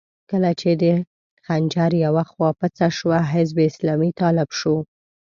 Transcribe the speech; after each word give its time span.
کله 0.31 0.51
چې 0.59 0.69
د 0.81 0.83
خنجر 1.45 1.91
يوه 2.05 2.23
خوا 2.31 2.49
پڅه 2.59 2.87
شوه، 2.97 3.19
حزب 3.31 3.57
اسلامي 3.69 4.11
طالب 4.21 4.49
شو. 4.59 4.75